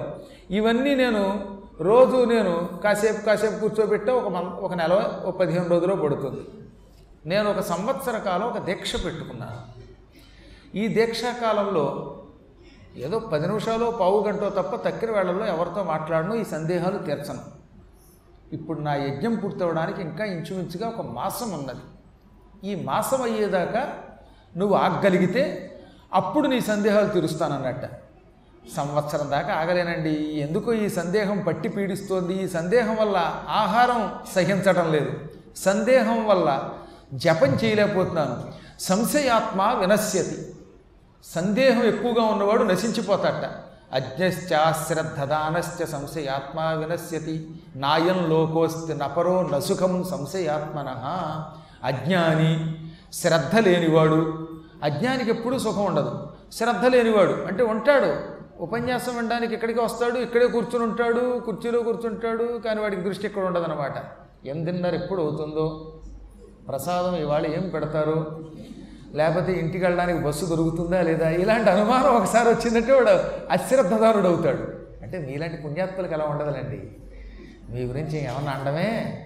ఇవన్నీ 0.51 0.95
నేను 0.95 1.57
రోజు 1.81 2.25
నేను 2.25 2.69
కాసేపు 2.83 3.25
కాసేపు 3.25 3.59
కూర్చోబెట్టే 3.59 4.11
ఒక 4.11 4.27
మం 4.27 4.57
ఒక 4.61 4.73
నెల 4.73 5.21
ఒక 5.25 5.39
పదిహేను 5.39 5.67
రోజులో 5.67 5.95
పడుతుంది. 5.95 6.66
నేను 7.25 7.49
ఒక 7.49 7.59
సంవత్సర 7.59 8.17
కాలం 8.17 8.47
ఒక 8.47 8.57
దీక్ష 8.57 9.05
పెట్టుకున్నాను 9.05 9.77
ఈ 10.77 10.87
దీక్షా 10.87 11.31
కాలంలో 11.31 12.13
ఏదో 12.97 13.19
పది 13.19 13.47
నిమిషాలు 13.47 13.91
పావు 13.91 14.23
గంటో 14.23 14.49
తప్ప 14.49 14.75
తక్కిన 14.75 15.11
వేళల్లో 15.11 15.45
ఎవరితో 15.45 15.83
మాట్లాడను 15.83 16.35
ఈ 16.35 16.43
సందేహాలు 16.43 16.97
తీర్చను. 16.97 17.57
ఇప్పుడు 18.53 18.79
నా 18.79 18.95
యజ్ఞం 18.95 19.35
పూర్తవడానికి 19.35 20.01
ఇంకా 20.01 20.25
ఇంచుమించుగా 20.25 20.89
ఒక 20.89 21.01
మాసం 21.01 21.51
ఉన్నది. 21.51 21.79
ఈ 22.69 22.83
మాసం 22.83 23.21
అయ్యేదాకా 23.21 23.93
నువ్వు 24.57 24.75
ఆగగలిగితే 24.75 25.73
అప్పుడు 26.13 26.47
నీ 26.47 26.61
సందేహాలు 26.61 27.07
తీరుస్తానన్నట్ట. 27.07 27.85
సంవత్సరం 28.75 29.31
దాకా 29.31 29.53
ఆగలేనండి. 29.53 30.39
ఎందుకో 30.39 30.73
ఈ 30.73 30.89
సందేహం 30.89 31.41
పట్టి 31.41 31.69
పీడిస్తోంది. 31.69 32.43
ఈ 32.43 32.47
సందేహం 32.47 32.95
వల్ల 32.95 33.43
ఆహారం 33.49 34.15
సహించడం 34.35 34.91
లేదు. 34.91 35.11
సందేహం 35.57 36.27
వల్ల 36.27 36.71
జపం 37.13 37.47
చేయలేకపోతున్నాను. 37.47 38.43
సంశయాత్మ 38.79 39.75
వినశ్యతి. 39.79 40.55
సందేహం 41.23 41.83
ఎక్కువగా 41.83 42.21
ఉన్నవాడు 42.21 42.63
నశించిపోతాట. 42.63 43.63
అజ్ఞశ్చాశ్రద్ధదానశ్చ 43.95 45.85
సంశయాత్మ 45.85 46.59
వినశ్యతి. 46.59 47.49
నాయం 47.75 48.29
లోకోస్తి 48.29 48.93
నపరో 48.93 49.49
నసుఖం 49.53 50.03
సంశయాత్మన. 50.03 50.95
అజ్ఞాని 51.83 52.75
శ్రద్ధ 53.13 53.55
లేనివాడు. 53.55 54.47
అజ్ఞానికి 54.83 55.29
ఎప్పుడూ 55.29 55.59
సుఖం 55.59 55.85
ఉండదు. 55.85 56.27
శ్రద్ధ 56.53 56.85
లేనివాడు. 56.85 57.31
అంటే 57.31 57.63
ఉంటాడు. 57.63 58.37
ఉపన్యాసం 58.59 59.15
వినడానికి 59.15 59.53
ఇక్కడికి 59.53 59.79
వస్తాడు? 59.81 60.17
ఇక్కడే 60.17 60.47
కూర్చుని 60.47 60.83
ఉంటాడు 60.83 61.39
కుర్చీలో 61.39 61.83
కూర్చుంటాడు 61.83 62.61
కానీ 62.65 62.81
వాడికి 62.81 63.01
దృష్టి 63.01 63.27
ఇక్కడ 63.27 63.43
ఉండదన్నమాట. 63.43 63.97
అనమాట 64.47 64.65
తిన్నారు? 64.65 64.95
ఎప్పుడు 64.95 65.21
అవుతుందో? 65.21 65.96
ప్రసాదం 66.67 67.15
ఇవాళ 67.15 67.45
ఏం 67.45 67.69
పెడతారు? 67.69 68.49
లేకపోతే 69.13 69.53
ఇంటికి 69.53 69.85
వెళ్ళడానికి 69.85 70.19
బస్సు 70.19 70.45
దొరుకుతుందా 70.45 71.01
లేదా? 71.01 71.29
ఇలాంటి 71.29 71.69
అనుమానం 71.69 72.15
ఒకసారి 72.15 72.49
వచ్చిందంటే 72.49 72.93
వాడు 72.93 73.09
అశ్రద్ధదారుడు 73.51 74.27
అవుతాడు. 74.27 74.63
అంటే 75.03 75.17
మీలాంటి 75.17 75.57
పుణ్యాత్ములకు 75.57 76.13
ఎలా 76.13 76.25
ఉండదులండి? 76.25 76.91
మీ 77.69 77.83
గురించి 77.83 78.23
ఏమన్నా 78.23 78.51
అండమే 78.51 79.23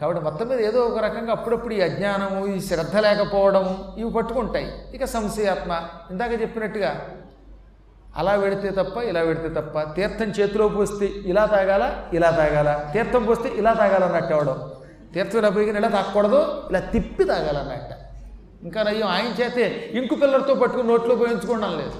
కాబట్టి 0.00 0.24
మొత్తం 0.24 0.48
మీద 0.48 0.60
ఏదో 0.60 0.80
ఒక 0.80 0.98
రకంగా 0.98 1.30
అప్పుడప్పుడు 1.30 1.74
ఈ 1.74 1.80
అజ్ఞానము 1.80 2.46
ఈ 2.46 2.60
శ్రద్ధ 2.60 2.96
లేకపోవడము 2.96 3.94
ఇవి 3.98 4.10
పట్టుకుంటాయి. 4.10 4.72
ఇక 4.94 5.04
సంశయాత్మ. 5.04 5.82
ఇందాక 6.10 6.40
చెప్పినట్టుగా 6.40 7.06
అలా 8.16 8.36
పెడితే 8.36 8.70
తప్ప 8.70 8.96
ఇలా 8.96 9.24
పెడితే 9.24 9.48
తప్ప 9.48 9.80
తీర్థం 9.80 10.26
చేతిలో 10.26 10.68
పోస్తే 10.68 11.06
ఇలా 11.06 11.46
తాగాల 11.46 12.02
ఇలా 12.12 12.30
తాగాల 12.30 12.90
తీర్థం 12.92 13.24
పోస్తే 13.24 13.48
ఇలా 13.48 13.72
తాగాలన్నట్టు 13.72 14.34
అవడం 14.34 14.72
తీర్థం 15.16 15.38
ఇలా 15.38 15.50
పోయి 15.50 15.76
ఇలా 15.82 15.88
తాగకూడదు 15.88 16.40
ఇలా 16.70 16.80
తిప్పి 16.80 17.24
తాగాలన్నట్ట 17.24 17.92
ఇంకా 18.64 18.82
నయ్యం 18.82 19.08
ఆయన 19.08 19.42
చేతే 19.42 19.90
ఇంకు 19.94 20.14
పిల్లలతో 20.14 20.54
పట్టుకుని 20.54 20.88
నోట్లో 20.88 21.14
పోయించుకోవడం 21.14 21.78
లేదు. 21.78 21.98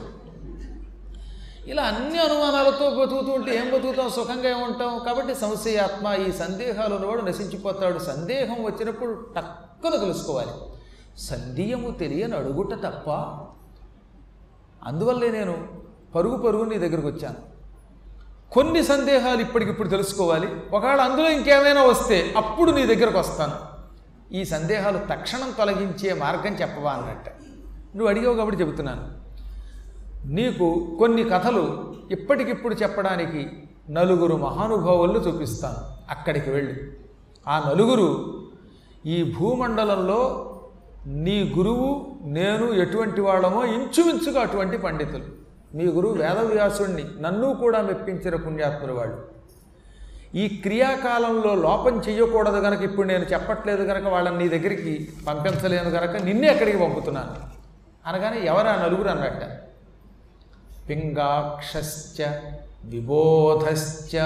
ఇలా 1.70 1.82
అన్ని 1.82 2.18
అనుమానాలతో 2.18 2.90
బతుకుతూ 2.90 3.32
ఉంటే 3.32 3.50
ఏం 3.56 3.66
బతుకుతాం? 3.74 4.10
సుఖంగా 4.10 4.48
ఏముంటాం 4.50 4.98
కాబట్టి 5.06 5.34
సంశయాత్మ 5.34 6.06
ఈ 6.28 6.32
సందేహాలు 6.32 6.94
ఉన్నవాడు 6.94 7.22
నశించిపోతాడు. 7.22 7.98
సందేహం 7.98 8.58
వచ్చినప్పుడు 8.64 9.12
టక్కున 9.36 9.94
తెలుసుకోవాలి. 9.96 10.54
సందేహము 11.20 11.90
తెలియని 11.90 12.36
అడుగుట 12.36 12.74
తప్ప 12.74 13.10
అందువల్లే 14.86 15.30
నేను 15.30 15.54
పరుగు 16.14 16.36
పరుగు 16.36 16.64
నీ 16.64 16.78
దగ్గరకు 16.78 17.08
వచ్చాను. 17.08 17.55
కొన్ని 18.52 18.84
సందేహాలు 18.84 19.40
ఇప్పటికిప్పుడు 19.40 19.88
తెలుసుకోవాలి. 19.88 20.48
ఒకవేళ 20.72 21.00
అందులో 21.00 21.30
ఇంకేమైనా 21.30 21.82
వస్తే 21.82 22.34
అప్పుడు 22.36 22.70
నీ 22.70 22.86
దగ్గరకు 22.86 23.18
వస్తాను. 23.18 23.76
ఈ 24.34 24.44
సందేహాలు 24.44 24.98
తక్షణం 24.98 25.50
తొలగించే 25.50 26.14
మార్గం 26.14 26.54
చెప్పవా 26.54 26.92
అన్నట్ట. 26.92 27.28
నువ్వు 27.96 28.08
అడిగావు 28.08 28.36
కాబట్టి 28.36 28.60
చెబుతున్నాను. 28.60 29.26
నీకు 30.26 30.96
కొన్ని 30.98 31.24
కథలు 31.24 31.94
ఇప్పటికిప్పుడు 32.10 32.74
చెప్పడానికి 32.74 33.50
నలుగురు 33.90 34.36
మహానుభావులను 34.36 35.18
చూపిస్తాను. 35.18 35.76
అక్కడికి 36.10 36.50
వెళ్ళి. 36.50 36.80
ఆ 37.48 37.70
నలుగురు 37.70 38.42
ఈ 39.06 39.34
భూమండలంలో 39.38 40.52
నీ 41.06 41.54
గురువు 41.56 42.06
నేను 42.22 42.72
ఎటువంటి 42.72 43.20
వాళ్ళమో 43.20 43.64
ఇంచుమించుగా 43.64 44.40
అటువంటి 44.40 44.78
పండితులు. 44.78 45.35
మీ 45.76 45.84
గురువు 45.84 46.14
వేదవ్యాసుణ్ణి 46.14 47.04
నన్ను 47.20 47.54
కూడా 47.54 47.80
మెప్పించిన 47.80 48.36
పుణ్యాత్ములు 48.36 48.92
వాళ్ళు. 48.92 49.36
ఈ 50.34 50.48
క్రియాకాలంలో 50.48 51.54
లోపం 51.54 52.00
చెయ్యకూడదు 52.00 52.60
కనుక 52.60 52.82
ఇప్పుడు 52.82 53.06
నేను 53.06 53.24
చెప్పట్లేదు 53.24 53.86
కనుక 53.86 54.12
వాళ్ళని 54.12 54.38
నీ 54.38 54.48
దగ్గరికి 54.48 55.08
పంపించలేను 55.26 55.90
కనుక 55.90 56.16
నిన్నే 56.16 56.48
అక్కడికి 56.48 56.78
పంపుతున్నాను. 56.78 57.34
అనగానే 58.08 58.40
ఎవరు 58.40 58.68
ఆ 58.68 58.82
నలుగురు 58.82 59.08
అన్నట్ట. 59.08 59.44
పింగాక్షశ్చ 60.88 62.26
విబోధశ్చ 62.84 64.18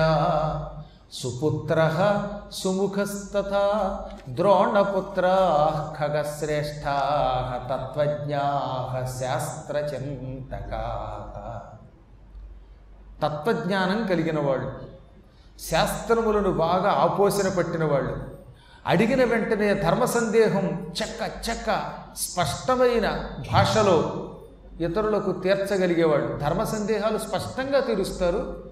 సుపుత్ర 1.13 1.79
సుముఖస్తథా 2.53 3.99
ద్రోణపుత్రా 4.29 5.37
ఖగశ్రేష్టా 6.01 6.97
తత్వజ్ఞా 7.71 8.43
శాస్త్రచింతకా. 9.21 10.85
తత్వజ్ఞానం 13.23 14.07
కలిగిన 14.07 14.41
వాళ్ళు. 14.41 14.73
శాస్త్రములను 15.71 16.53
బాగా 16.53 16.91
ఆపోసన 16.91 17.49
పట్టిన 17.59 17.85
వాళ్ళు. 17.85 18.41
అడిగిన 18.87 19.25
వెంటనే 19.25 19.75
ధర్మ 19.75 20.05
సందేహం 20.05 20.93
చెక్క 21.03 21.49
చెక్క 21.49 21.83
స్పష్టమైన 22.17 23.31
భాషలో 23.53 24.31
ఇతరులకు 24.81 25.33
తీర్చగలిగేవాళ్ళు. 25.33 26.37
ధర్మ 26.37 26.65
సందేహాలు 26.65 27.19
స్పష్టంగా 27.19 27.81
తీరుస్తారు 27.81 28.65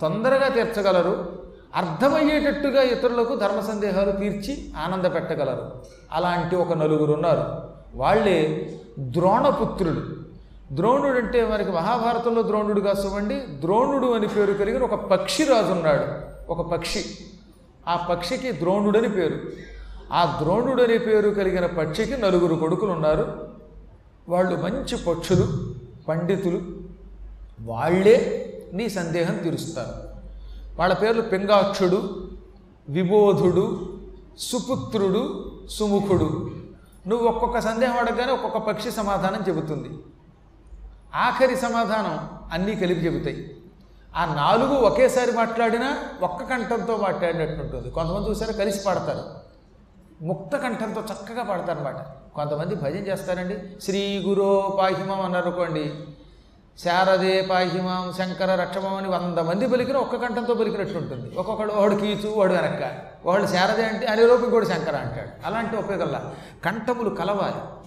తొందరగా 0.00 0.48
తీర్చగలరు 0.48 1.42
అర్థమయ్యేటట్టుగా 1.74 2.82
ఇతరులకు 2.82 3.34
ధర్మ 3.34 3.60
సందేహాలు 3.60 4.12
తీర్చి 4.12 4.72
ఆనంద 4.76 5.04
పెట్టగలరు 5.04 5.84
అలాంటి 6.12 6.56
ఒక 6.56 6.72
నలుగురు 6.72 7.12
ఉన్నారు 7.12 7.44
వాళ్ళే 7.94 8.70
ద్రోణపుత్రులు. 8.98 10.13
ద్రోణుడు 10.74 11.18
అంటే 11.18 11.48
మనకి 11.48 11.72
మహాభారతంలో 11.72 12.42
ద్రోణుడు 12.42 12.80
చూడండి 12.80 13.34
ద్రోణుడు 13.34 14.06
అని 14.06 14.28
పేరు 14.28 14.52
కలిగిన 14.52 14.82
ఒక 14.82 14.94
పక్షి 14.94 15.44
రాజు 15.44 15.72
ఉన్నాడు. 15.72 16.04
ఒక 16.52 16.70
పక్షి. 16.72 17.04
ఆ 17.88 18.06
పక్షికి 18.10 18.52
ద్రోణుడని 18.52 19.08
పేరు. 19.08 19.38
ఆ 20.12 20.38
ద్రోణుడని 20.42 20.98
పేరు 20.98 21.30
కలిగిన 21.30 21.66
పక్షికి 21.66 22.16
నలుగురు 22.16 22.54
కొడుకులు 22.54 22.90
ఉన్నారు. 22.90 23.48
వాళ్ళు 24.28 24.56
మంచి 24.56 24.96
పక్షులు 24.96 25.74
పండితులు. 26.08 26.60
వాళ్ళే 27.60 28.50
నీ 28.72 28.88
సందేహం 28.88 29.36
తీరుస్తారు. 29.36 30.08
వాళ్ళ 30.78 30.94
పేర్లు 30.94 31.22
పింగాక్షుడు 31.22 32.28
విబోధుడు 32.88 33.92
సుపుత్రుడు 34.38 35.52
సుముఖుడు. 35.70 36.50
నువ్వు 37.06 37.28
ఒక్కొక్క 37.28 37.58
సందేహం 37.60 37.98
అడగగానే 37.98 38.32
ఒక్కొక్క 38.32 38.58
పక్షి 38.58 38.90
సమాధానం 38.90 39.44
చెబుతుంది. 39.48 39.88
ఆఖరి 41.14 41.56
సమాధానం 41.56 42.28
అన్నీ 42.52 42.74
కలిపి 42.74 43.00
చెబుతాయి. 43.00 43.56
ఆ 44.16 44.34
నాలుగు 44.34 44.74
ఒకేసారి 44.74 45.32
మాట్లాడినా 45.32 45.98
ఒక్క 46.22 46.44
కంఠంతో 46.44 46.96
మాట్లాడినట్టు 46.96 47.62
ఉంటుంది 47.62 47.90
కొంతమంది 47.90 48.30
చూసారా? 48.30 48.52
కలిసి 48.52 48.84
పాడతారు. 48.84 49.44
ముక్త 50.24 50.56
కంఠంతో 50.56 51.00
చక్కగా 51.00 51.42
పాడతారనమాట 51.42 51.96
కొంతమంది 52.34 52.74
భజన 52.74 53.06
చేస్తారండి. 53.06 53.84
శ్రీ 53.84 54.24
గురో 54.28 54.76
పాహిమం 54.80 55.20
అన్నారనుకోండి. 55.20 55.94
శారదే 56.78 57.46
పాహిమం 57.50 58.12
శంకర 58.18 58.54
రక్షమం 58.54 58.94
అని 58.94 59.08
వంద 59.08 59.38
మంది 59.38 59.68
పలికిన 59.68 59.96
ఒక్క 59.96 60.16
కంఠంతో 60.16 60.54
పలికినట్టు 60.54 60.98
ఉంటుంది 60.98 61.36
ఒక్కొక్కడు 61.36 61.72
వాడు 61.72 61.94
కీచు 61.94 62.28
వాడు 62.28 62.52
వెనక్క. 62.52 62.94
వాడు 63.24 63.46
శారదే 63.46 63.84
అంటే 63.84 64.06
అనే 64.06 64.26
లోపు 64.26 64.44
ఇంకోటి 64.44 64.66
శంకర 64.66 64.96
అంటాడు. 64.96 65.46
అలాంటి 65.46 65.76
ఉపయోగల్లా 65.76 66.34
కంఠములు 66.64 67.10
కలవాలి. 67.10 67.84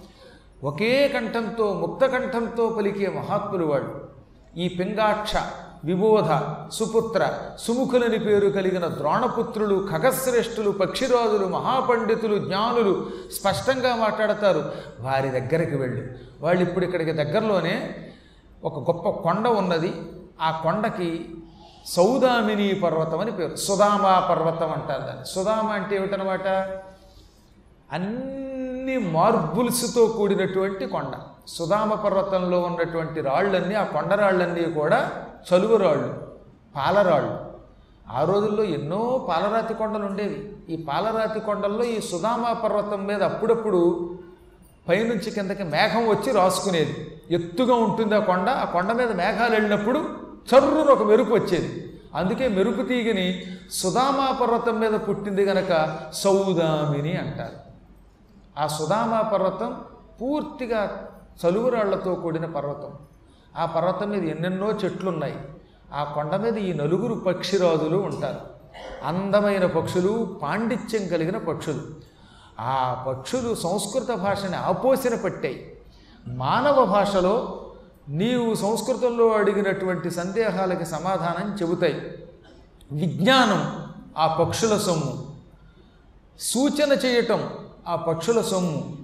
ఒకే 0.64 1.08
కంఠంతో 1.08 1.74
ముక్త 1.74 2.06
కంఠంతో 2.06 2.68
పలికే 2.68 3.08
మహాత్ములు 3.08 3.66
వాడు 3.66 4.08
ఈ 4.56 4.68
పింగాక్ష 4.68 5.32
విబోధ 5.84 6.30
సుపుత్ర 6.72 7.38
సుముఖులని 7.58 8.18
పేరు 8.18 8.48
కలిగిన 8.48 8.86
ద్రోణపుత్రులు 8.86 9.88
ఖగశ్రేష్ఠులు 9.92 10.70
పక్షిరాజులు 10.70 11.46
మహాపండితులు 11.46 12.38
జ్ఞానులు 12.38 13.06
స్పష్టంగా 13.40 13.96
మాట్లాడతారు. 13.96 14.72
వారి 15.00 15.28
దగ్గరికి 15.28 15.76
వెళ్ళు. 15.76 16.14
వాళ్ళు 16.40 16.62
ఇప్పుడు 16.62 16.84
ఇక్కడికి 16.84 17.12
దగ్గరలోనే 17.12 17.96
ఒక 18.64 18.90
గొప్ప 18.90 19.08
కొండ 19.08 19.48
ఉన్నది. 19.48 19.92
ఆ 20.42 20.60
కొండకి 20.62 21.30
సౌదామిని 21.86 22.74
పర్వతం 22.74 23.18
అని 23.18 23.30
పేరు. 23.30 23.56
సుధామా 23.56 24.20
పర్వతం 24.20 24.72
అంటారు 24.72 25.02
దాన్ని. 25.02 25.26
సుధామ 25.26 25.68
అంటే 25.68 25.96
ఏమిటనమాట 25.96 26.48
అన్ని 27.92 28.47
మార్బుల్స్తో 28.96 30.06
కూడినటువంటి 30.06 30.86
కొండ. 30.86 31.18
సుధామ 31.46 31.94
పర్వతంలో 31.94 32.60
ఉన్నటువంటి 32.60 33.20
రాళ్ళన్నీ 33.20 33.74
ఆ 33.74 33.84
కొండరాళ్ళన్నీ 33.84 34.64
కూడా 34.64 35.10
చలువరాళ్ళు 35.52 36.28
పాలరాళ్ళు 36.76 37.48
ఆ 38.12 38.24
రోజుల్లో 38.24 38.64
ఎన్నో 38.64 39.26
పాలరాతి 39.28 39.74
కొండలు 39.74 40.04
ఉండేవి. 40.04 40.52
ఈ 40.68 40.76
పాలరాతి 40.76 41.40
కొండల్లో 41.40 41.84
ఈ 41.84 42.00
సుధామ 42.00 42.52
పర్వతం 42.52 43.06
మీద 43.06 43.22
అప్పుడప్పుడు 43.22 44.14
పైనుంచి 44.88 45.30
కిందకి 45.30 45.62
మేఘం 45.62 46.08
వచ్చి 46.08 46.32
రాసుకునేది. 46.32 47.20
ఎత్తుగా 47.30 47.74
ఉంటుంది 47.74 48.14
ఆ 48.14 48.18
కొండ. 48.18 48.48
ఆ 48.48 48.64
కొండ 48.64 48.92
మీద 48.92 49.12
మేఘాలు 49.12 49.52
వెళ్ళినప్పుడు 49.52 49.98
చర్రును 50.54 50.92
ఒక 50.92 51.02
మెరుపు 51.02 51.34
వచ్చేది. 51.34 52.00
అందుకే 52.14 52.48
మెరుపు 52.48 52.82
తీగని 52.82 53.42
సుధామా 53.70 54.38
పర్వతం 54.40 54.80
మీద 54.80 54.92
పుట్టింది 54.92 55.44
గనక 55.44 55.98
సౌదామిని 56.12 57.16
అంటారు. 57.16 57.68
ఆ 58.58 58.66
సుధామా 58.66 59.20
పర్వతం 59.20 59.84
పూర్తిగా 60.22 61.08
చలువరాళ్ళతో 61.46 62.14
కూడిన 62.14 62.46
పర్వతం. 62.46 62.92
ఆ 63.56 63.64
పర్వతం 63.66 64.10
మీద 64.10 64.24
ఎన్నెన్నో 64.24 64.70
చెట్లున్నాయి. 64.70 65.38
ఆ 65.94 66.04
కొండ 66.04 66.36
మీద 66.36 66.58
ఈ 66.58 66.72
నలుగురు 66.72 67.14
పక్షిరాజులు 67.14 67.96
ఉంటారు. 67.96 68.40
అందమైన 69.04 69.66
పక్షులు 69.66 70.38
పాండిత్యం 70.42 71.08
కలిగిన 71.08 71.38
పక్షులు. 71.38 71.82
ఆ 72.60 73.04
పక్షులు 73.08 73.54
సంస్కృత 73.54 74.10
భాషని 74.10 74.56
ఆపోసిన 74.56 75.14
పట్టాయి 75.14 75.80
మానవ 76.28 76.84
భాషలో 76.84 77.64
నీవు 78.08 78.54
సంస్కృతంలో 78.54 79.28
అడిగినటువంటి 79.28 80.10
సందేహాలకి 80.10 80.86
సమాధానం 80.86 81.54
చెబుతాయి. 81.54 82.26
విజ్ఞానం 82.92 83.84
ఆ 84.18 84.26
పక్షుల 84.26 84.78
సొమ్ము. 84.78 85.26
సూచన 86.40 86.92
చేయటం 86.92 87.50
ఆ 87.88 87.96
పక్షుల 87.96 88.40
సొమ్ము 88.40 88.96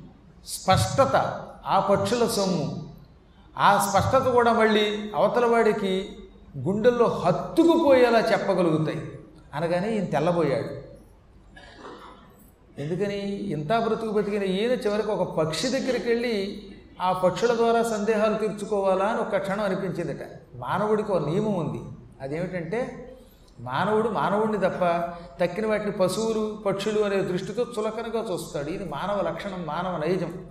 స్పష్టత 0.47 1.40
ఆ 1.66 1.81
పక్షుల 1.81 2.27
సొమ్ము. 2.27 2.94
ఆ 3.59 3.88
స్పష్టత 3.88 4.29
కూడా 4.29 4.53
మళ్ళీ 4.53 5.12
అవతల 5.14 5.47
వాడికి 5.47 6.16
గుండెల్లో 6.59 7.07
హత్తుకుపోయేలా 7.07 8.18
చెప్పగలుగుతాయి. 8.18 9.18
అనగానే 9.55 9.92
ఈయన 9.94 10.05
తెల్లబోయాడు. 10.05 10.85
ఎందుకని? 12.81 13.20
ఇంత 13.31 13.73
బ్రతుకు 13.73 14.11
బతికిన 14.11 14.42
ఈయన 14.42 14.70
చివరికి 14.70 15.11
ఒక 15.11 15.37
పక్షి 15.37 15.68
దగ్గరికి 15.68 16.09
వెళ్ళి 16.09 16.62
ఆ 17.01 17.12
పక్షుల 17.12 17.57
ద్వారా 17.57 17.83
సందేహాలు 17.83 18.38
తీర్చుకోవాలా 18.38 19.05
అని 19.05 19.18
ఒక 19.18 19.37
క్షణం 19.37 19.64
అనిపించిందట. 19.64 20.27
మానవుడికి 20.55 21.12
ఒక 21.12 21.29
నియమం 21.29 21.55
ఉంది. 21.55 21.83
అదేమిటంటే 22.23 23.04
మానవుడు 23.61 24.09
మానవుడిని 24.09 24.59
తప్ప 24.59 24.85
తక్కిన 25.45 25.67
వాటిని 25.67 25.93
పశువులు 25.93 26.59
పక్షులు 26.67 27.01
అనే 27.01 27.17
దృష్టితో 27.17 27.67
చులకనగా 27.79 28.33
చూస్తాడు. 28.33 28.71
ఇది 28.71 28.85
మానవ 28.85 29.21
లక్షణం 29.21 29.64
మానవ 29.67 29.97
నైజం. 29.97 30.47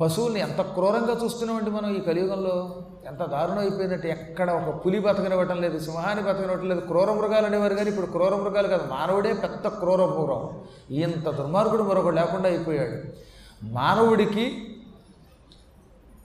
పశువుల్ని 0.00 0.40
ఎంత 0.40 0.60
క్రూరంగా 0.60 1.24
చూస్తున్నామండి 1.24 1.70
మనం 1.70 1.96
ఈ 1.96 2.00
కలియుగంలో? 2.00 2.82
ఎంత 3.06 3.24
దారుణం 3.24 3.58
అయిపోయిందంటే 3.58 4.10
ఎక్కడ 4.10 4.50
ఒక 4.50 4.86
పులి 4.86 4.98
బతకనివ్వటం 4.98 5.60
లేదు 5.60 5.78
సింహాన్ని 5.78 6.24
బతకనివ్వటం 6.24 6.68
లేదు 6.68 6.80
క్రూర 6.80 7.12
మృగాలు 7.12 7.46
అనేవారు 7.46 7.74
కానీ 7.74 7.90
ఇప్పుడు 7.90 8.06
క్రూర 8.06 8.34
మృగాలు 8.34 8.68
కాదు 8.68 8.90
మానవుడే 8.90 9.32
పెద్ద 9.32 9.68
క్రూర 9.68 10.04
మృగం. 10.04 10.60
ఇంత 10.90 11.30
దుర్మార్గుడు 11.30 11.82
మరొకడు 11.82 12.14
లేకుండా 12.14 12.48
అయిపోయాడు. 12.48 13.02
మానవుడికి 13.64 14.76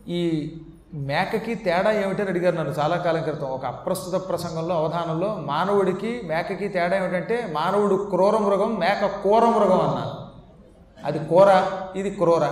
ఈ 0.08 0.52
మేకకి 0.94 1.56
తేడా 1.56 1.92
ఏమిటని 1.92 2.28
అడిగారు 2.28 2.56
నన్ను 2.56 2.74
చాలా 2.74 2.98
కాలం 2.98 3.22
క్రితం. 3.24 3.48
ఒక 3.48 3.66
అప్రస్తుత 3.66 4.16
ప్రసంగంలో 4.30 4.76
అవధానంలో 4.76 5.36
మానవుడికి 5.36 6.22
మేకకి 6.26 6.68
తేడా 6.68 6.98
ఏమిటంటే 6.98 7.54
మానవుడు 7.54 8.08
క్రూర 8.10 8.38
మృగం 8.38 8.80
మేక 8.80 9.06
కూర 9.06 9.46
మృగం 9.46 9.82
అన్నారు 9.82 10.16
అది 11.06 11.20
కూర 11.20 11.50
ఇది 11.96 12.10
క్రూర. 12.10 12.44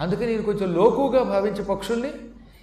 అందుకే 0.00 0.26
నేను 0.26 0.42
కొంచెం 0.42 0.74
లోకుగా 0.74 1.22
భావించే 1.22 1.64
పక్షుల్ని 1.64 2.12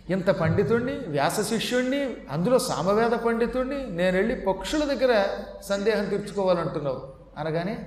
ఇంత 0.09 0.29
పండితుణ్ణి 0.29 0.93
వ్యాస 1.07 1.39
శిష్యుణ్ణి 1.41 2.13
అందులో 2.31 2.59
సామవేద 2.59 3.11
పండితుణ్ణి 3.11 3.87
నేను 3.89 4.17
వెళ్ళి 4.17 4.35
పక్షుల 4.35 4.83
దగ్గర 4.83 5.25
సందేహం 5.63 6.05
తీర్చుకోవాలంటున్నావు. 6.05 7.01
అనగానే 7.37 7.77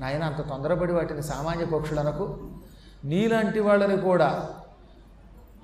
నాయన 0.00 0.24
అంత 0.24 0.48
తొందరపడి 0.48 0.92
వాటిని 0.92 1.22
సామాన్య 1.22 1.64
పక్షులనకు 1.64 2.38
నీలాంటి 3.04 3.60
వాళ్ళని 3.60 3.96
కూడా 3.96 4.48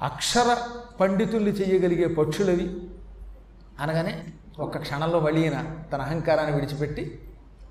అక్షర 0.03 0.57
పండితుల్ని 1.01 1.51
చేయగలిగే 1.51 2.07
పక్షులవి. 2.07 2.81
అనగానే 3.81 4.25
ఒక్క 4.59 4.79
క్షణంలో 4.79 5.19
వలియన 5.19 5.65
తన 5.93 6.03
అహంకారాన్ని 6.03 6.55
విడిచిపెట్టి 6.55 7.23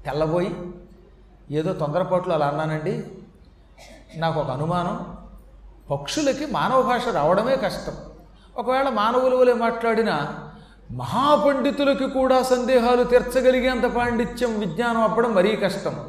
తెల్లబోయి 0.06 0.56
ఏదో 1.52 1.74
తొందరపాట్లు 1.74 2.34
అలా 2.34 2.46
అన్నానండి. 2.46 3.04
నాకు 4.18 4.40
ఒక 4.40 4.50
అనుమానం. 4.50 5.18
పక్షులకి 5.92 6.46
మానవ 6.46 6.82
భాష 6.82 7.08
రావడమే 7.08 7.56
కష్టం. 7.56 7.94
ఒకవేళ 8.58 8.90
మానవులు 8.90 9.36
వలె 9.36 9.54
మాట్లాడిన 9.54 10.40
మహాపండితులకి 10.92 12.10
కూడా 12.10 12.44
సందేహాలు 12.44 13.04
తీర్చగలిగేంత 13.04 13.84
పాండిత్యం 13.84 14.60
విజ్ఞానం 14.60 15.02
అప్పడం 15.02 15.36
మరీ 15.36 15.56
కష్టం. 15.56 16.06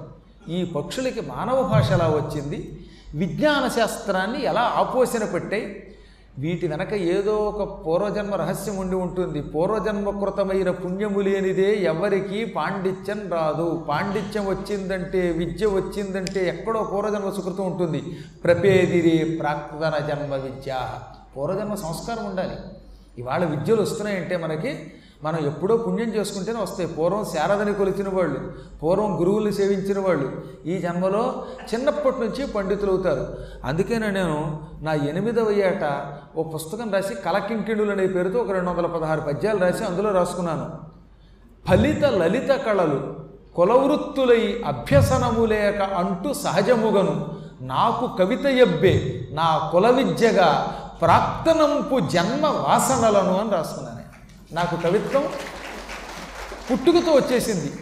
ఈ 0.48 0.64
పక్షులకి 0.64 1.20
మానవ 1.20 1.62
భాష 1.62 1.90
ఎలా 1.90 2.08
వచ్చింది? 2.08 2.86
విజ్ఞాన 3.14 3.68
శాస్త్రాన్ని 3.68 4.44
ఎలా 4.44 4.60
ఆపోసన 4.60 5.24
పెట్టాయి? 5.24 5.95
వీటి 6.38 6.68
వెనక 6.68 6.94
ఏదో 6.94 7.34
ఒక 7.36 7.86
పూర్వజన్మ 7.86 8.34
రహస్యం 8.34 8.76
ఉండి 8.76 8.96
ఉంటుంది. 8.96 9.40
పూర్వజన్మకృతమైన 9.42 10.70
పుణ్యము 10.70 11.20
లేనిదే 11.20 11.68
ఎవరికీ 11.82 12.44
పాండిత్యం 12.44 13.20
రాదు. 13.32 13.84
పాండిత్యం 13.88 14.46
వచ్చిందంటే 14.46 15.30
విద్య 15.30 15.66
వచ్చిందంటే 15.66 16.48
ఎక్కడో 16.48 16.82
పూర్వజన్మ 16.92 17.30
సుకృతం 17.30 17.66
ఉంటుంది. 17.66 18.02
ప్రపేదిరే 18.44 19.36
ప్రాక్తన 19.38 20.06
జన్మ 20.06 20.34
విద్య. 20.34 20.78
పూర్వజన్మ 21.36 21.74
సంస్కారం 21.74 22.26
ఉండాలి. 22.26 22.56
ఇవాళ 23.18 23.44
విద్యలు 23.44 23.82
వస్తున్నాయంటే 23.82 24.36
మనకి 24.36 24.92
మనం 25.24 25.38
ఎప్పుడో 25.46 25.76
పుణ్యం 25.76 26.08
చేసుకుంటేనే 26.14 26.60
వస్తాయి. 26.60 26.88
పూర్వం 26.88 27.24
శారదని 27.24 27.72
కొలిచిన 27.74 28.08
వాళ్ళు 28.08 28.40
పూర్వం 28.82 29.20
గురువులు 29.20 29.50
సేవించిన 29.50 29.98
వాళ్ళు 29.98 30.28
ఈ 30.66 30.78
జన్మలో 30.78 31.22
చిన్నప్పటి 31.74 32.20
నుంచి 32.20 32.46
పండితులు 32.46 32.90
అవుతారు 32.90 33.24
అందుకేనే 33.64 34.10
నేను 34.10 34.60
నా 34.82 34.92
ఎనిమిదవ 34.92 35.50
ఏట 35.50 35.84
ఓ 36.36 36.42
పుస్తకం 36.42 36.92
రాసి 36.92 37.14
కలకింకిణులు 37.14 37.92
అనే 37.92 38.06
పేరుతో 38.06 38.38
ఒక 38.38 38.50
రెండు 38.50 38.70
వందల 38.70 38.86
పదహారు 38.86 39.20
పద్యాలు 39.20 39.58
రాసి 39.58 39.84
అందులో 39.84 40.10
రాసుకున్నాను. 40.10 40.66
ఫలిత 41.68 42.04
లలిత 42.04 42.50
కళలు 42.50 43.00
కులవృత్తులై 43.54 44.62
అభ్యసనము 44.66 45.44
లేక 45.44 45.82
అంటూ 45.82 46.32
సహజముగను 46.32 47.14
నాకు 47.60 48.06
కవిత 48.18 48.46
ఎబ్బే 48.46 48.94
నా 49.32 49.68
కుల 49.72 49.90
విద్యగా 49.90 50.48
ప్రాక్తనంపు 51.02 52.00
జన్మ 52.00 52.46
వాసనలను 52.46 53.40
అని 53.40 53.50
రాసుకున్నాను. 53.50 53.95
నాకు 54.52 54.76
కవిత్వం 54.76 55.28
పుట్టుకతో 56.72 57.12
వచ్చేసింది. 57.12 57.72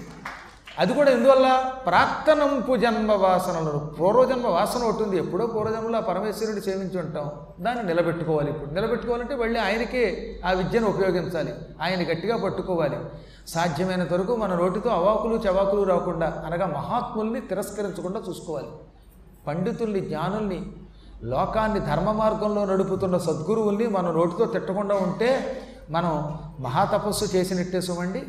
అది 0.79 0.95
కూడా 0.95 1.11
ఎందువల్ల? 1.11 1.73
ప్రాక్తనంపు 1.87 2.77
జన్మ 2.77 3.13
వాసనలను 3.13 3.79
పూర్వజన్మ 4.01 4.47
వాసన 4.47 4.83
ఉంటుంది 4.83 5.17
ఎప్పుడో 5.17 5.47
పూర్వజన్మలో 5.47 5.97
ఆ 5.97 6.01
పరమేశ్వరుడు 6.01 6.61
సేవించి 6.61 6.99
ఉంటాం. 6.99 7.31
దాన్ని 7.61 7.85
నిలబెట్టుకోవాలి 7.85 8.51
ఇప్పుడు. 8.51 8.75
నిలబెట్టుకోవాలంటే 8.75 9.37
మళ్ళీ 9.37 9.61
ఆయనకే 9.61 10.41
ఆ 10.47 10.51
విద్యను 10.51 10.89
ఉపయోగించాలి. 10.89 11.55
ఆయన 11.83 12.13
గట్టిగా 12.13 12.37
పట్టుకోవాలి. 12.37 12.97
సాధ్యమైనంత 13.49 14.13
వరకు 14.13 14.37
మన 14.37 14.55
నోటితో 14.55 14.91
అవాకులు 14.91 15.37
చవాకులు 15.37 15.83
రాకుండా 15.83 16.43
అనగా 16.47 16.67
మహాత్ముల్ని 16.67 17.41
తిరస్కరించకుండా 17.41 18.23
చూసుకోవాలి. 18.29 18.69
పండితుల్ని 19.47 20.01
జ్ఞానుల్ని 20.01 20.73
లోకాన్ని 21.23 21.81
ధర్మ 21.81 22.13
మార్గంలో 22.13 22.65
నడుపుతున్న 22.65 23.19
సద్గురువుల్ని 23.19 23.87
మన 23.87 24.11
నోటితో 24.11 24.45
తిట్టకుండా 24.45 24.95
ఉంటే 24.95 25.61
మనం 25.91 26.39
మహాతపస్సు 26.61 27.37
చేసినట్టే 27.37 27.81
సుమండి. 27.81 28.23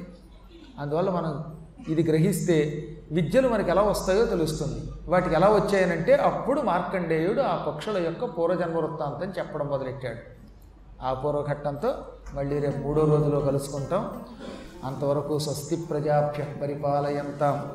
అందువల్ల 0.80 1.10
మనం 1.10 1.44
ఇది 1.90 2.04
గ్రహిస్తే 2.04 2.84
విద్యలు 3.12 3.50
మనకి 3.50 3.72
ఎలా 3.72 3.82
వస్తాయో 3.82 4.26
తెలుస్తుంది. 4.26 4.92
వాటికి 5.08 5.36
ఎలా 5.36 5.48
వచ్చాయనంటే 5.48 6.14
అప్పుడు 6.14 6.62
మార్కండేయుడు 6.62 7.42
ఆ 7.42 7.56
పక్షుల 7.56 7.98
యొక్క 7.98 8.38
పూర్వజన్మ 8.38 8.78
వృత్తాంతం 8.78 9.34
చెప్పడం 9.38 9.68
మొదలెట్టాడు. 9.68 10.36
ఆ 11.04 11.14
పూర్వఘట్టంతో 11.14 11.94
మళ్ళీ 12.34 12.60
రేపు 12.60 12.78
మూడో 12.78 13.06
రోజులో 13.06 13.40
కలుసుకుంటాం. 13.40 14.22
అంతవరకు 14.84 15.40
స్వస్తి 15.40 15.76
ప్రజాభ్య 15.76 16.44
పరిపాలయంతాం. 16.62 17.72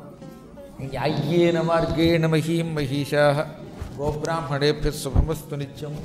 యాయ్యేన 0.93 1.61
మార్గేణ 1.61 2.25
మహీం 2.25 2.75
మహిషా. 2.75 3.51
గోబ్రాహ్మణేభ్య 3.97 4.91
శుభమస్తు 4.91 5.55
నిత్యం. 5.55 5.97